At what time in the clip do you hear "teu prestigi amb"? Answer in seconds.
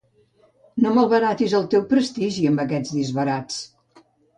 1.75-2.67